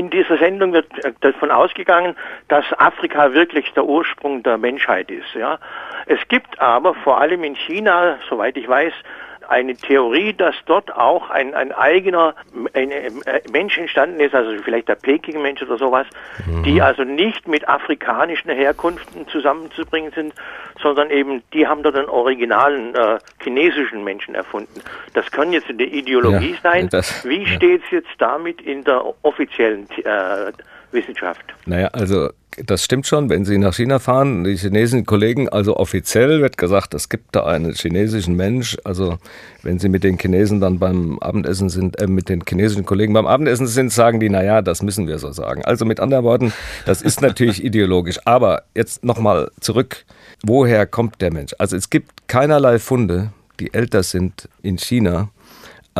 [0.00, 2.16] in dieser Sendung wird äh, davon ausgegangen,
[2.48, 5.34] dass Afrika wirklich der Ursprung der Menschheit ist.
[5.34, 5.58] Ja.
[6.06, 8.94] Es gibt aber vor allem in China, soweit ich weiß,
[9.50, 12.34] eine Theorie, dass dort auch ein, ein eigener
[12.72, 16.06] ein, ein äh, Mensch entstanden ist, also vielleicht der Peking-Mensch oder sowas,
[16.46, 16.62] mhm.
[16.62, 20.34] die also nicht mit afrikanischen Herkunften zusammenzubringen sind,
[20.80, 24.80] sondern eben, die haben dort einen originalen äh, chinesischen Menschen erfunden.
[25.14, 26.88] Das kann jetzt in der Ideologie ja, sein.
[26.88, 27.48] Das, Wie ja.
[27.48, 30.52] steht es jetzt damit in der offiziellen äh,
[30.92, 31.44] Wissenschaft?
[31.66, 36.40] Naja, also das stimmt schon, wenn Sie nach China fahren, die chinesischen Kollegen, also offiziell
[36.40, 38.76] wird gesagt, es gibt da einen chinesischen Mensch.
[38.84, 39.18] Also
[39.62, 43.26] wenn Sie mit den Chinesen dann beim Abendessen sind, äh, mit den chinesischen Kollegen beim
[43.26, 45.64] Abendessen sind, sagen die, naja, das müssen wir so sagen.
[45.64, 46.52] Also mit anderen Worten,
[46.86, 48.18] das ist natürlich ideologisch.
[48.24, 50.04] Aber jetzt nochmal zurück,
[50.42, 51.54] woher kommt der Mensch?
[51.58, 55.30] Also es gibt keinerlei Funde, die älter sind in China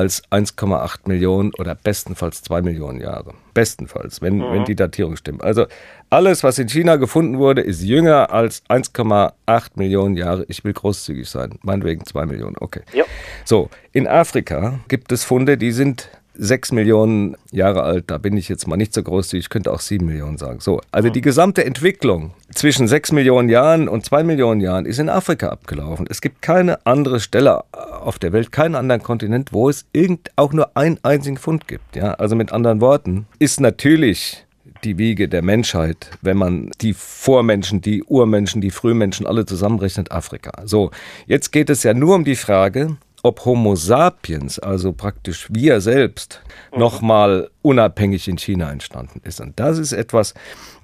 [0.00, 3.34] als 1,8 Millionen oder bestenfalls 2 Millionen Jahre.
[3.52, 4.52] Bestenfalls, wenn, mhm.
[4.52, 5.44] wenn die Datierung stimmt.
[5.44, 5.66] Also
[6.08, 9.32] alles, was in China gefunden wurde, ist jünger als 1,8
[9.74, 10.46] Millionen Jahre.
[10.48, 12.80] Ich will großzügig sein, meinetwegen 2 Millionen, okay.
[12.94, 13.04] Ja.
[13.44, 16.08] So, in Afrika gibt es Funde, die sind
[16.40, 19.80] sechs Millionen Jahre alt, da bin ich jetzt mal nicht so großzügig, ich könnte auch
[19.80, 20.60] sieben Millionen sagen.
[20.60, 25.10] So, also die gesamte Entwicklung zwischen sechs Millionen Jahren und zwei Millionen Jahren ist in
[25.10, 26.06] Afrika abgelaufen.
[26.08, 30.54] Es gibt keine andere Stelle auf der Welt, keinen anderen Kontinent, wo es irgend auch
[30.54, 31.94] nur einen einzigen Fund gibt.
[31.94, 34.46] Ja, also mit anderen Worten ist natürlich
[34.82, 40.52] die Wiege der Menschheit, wenn man die Vormenschen, die Urmenschen, die Frühmenschen alle zusammenrechnet, Afrika.
[40.64, 40.90] So,
[41.26, 46.40] jetzt geht es ja nur um die Frage, ob Homo sapiens, also praktisch wir selbst,
[46.72, 46.78] mhm.
[46.78, 49.40] nochmal unabhängig in China entstanden ist.
[49.40, 50.34] Und das ist etwas,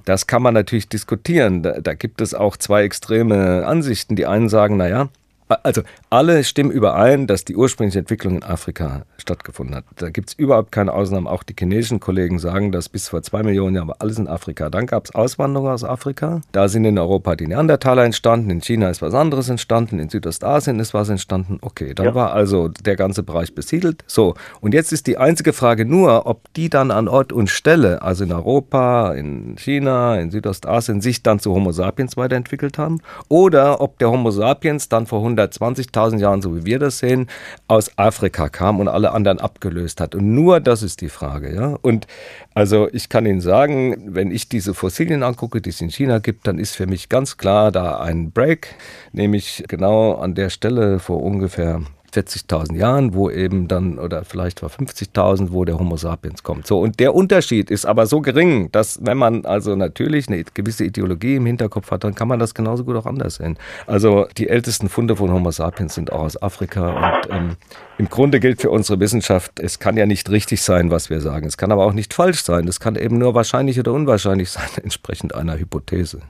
[0.04, 1.62] das kann man natürlich diskutieren.
[1.62, 4.16] Da, da gibt es auch zwei extreme Ansichten.
[4.16, 5.08] Die einen sagen, naja,
[5.48, 9.84] also alle stimmen überein, dass die ursprüngliche Entwicklung in Afrika stattgefunden hat.
[9.96, 11.26] Da gibt es überhaupt keine Ausnahmen.
[11.26, 14.70] Auch die chinesischen Kollegen sagen, dass bis vor zwei Millionen Jahren war alles in Afrika.
[14.70, 16.40] Dann gab es Auswanderung aus Afrika.
[16.52, 20.80] Da sind in Europa die Neandertaler entstanden, in China ist was anderes entstanden, in Südostasien
[20.80, 21.58] ist was entstanden.
[21.60, 22.14] Okay, dann ja.
[22.14, 24.02] war also der ganze Bereich besiedelt.
[24.06, 28.02] So, und jetzt ist die einzige Frage nur, ob die dann an Ort und Stelle,
[28.02, 33.80] also in Europa, in China, in Südostasien, sich dann zu Homo sapiens weiterentwickelt haben oder
[33.80, 37.28] ob der Homo sapiens dann vor 100 120.000 Jahren, so wie wir das sehen,
[37.68, 40.14] aus Afrika kam und alle anderen abgelöst hat.
[40.14, 41.54] Und nur das ist die Frage.
[41.54, 41.78] Ja?
[41.82, 42.06] Und
[42.54, 46.46] also ich kann Ihnen sagen, wenn ich diese Fossilien angucke, die es in China gibt,
[46.46, 48.74] dann ist für mich ganz klar da ein Break,
[49.12, 51.82] nämlich genau an der Stelle vor ungefähr
[52.16, 56.66] 40.000 Jahren, wo eben dann, oder vielleicht vor 50.000, wo der Homo sapiens kommt.
[56.66, 60.84] So, und der Unterschied ist aber so gering, dass wenn man also natürlich eine gewisse
[60.84, 63.58] Ideologie im Hinterkopf hat, dann kann man das genauso gut auch anders sehen.
[63.86, 67.56] Also die ältesten Funde von Homo sapiens sind auch aus Afrika und ähm,
[67.98, 71.46] im Grunde gilt für unsere Wissenschaft, es kann ja nicht richtig sein, was wir sagen.
[71.46, 72.68] Es kann aber auch nicht falsch sein.
[72.68, 76.20] Es kann eben nur wahrscheinlich oder unwahrscheinlich sein, entsprechend einer Hypothese.